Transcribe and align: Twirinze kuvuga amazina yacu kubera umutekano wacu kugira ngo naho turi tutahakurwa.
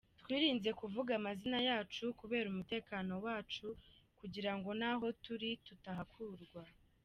Twirinze 0.21 0.69
kuvuga 0.79 1.11
amazina 1.19 1.59
yacu 1.69 2.03
kubera 2.19 2.45
umutekano 2.49 3.13
wacu 3.25 3.67
kugira 4.19 4.51
ngo 4.57 4.69
naho 4.79 5.05
turi 5.23 5.49
tutahakurwa. 5.65 6.61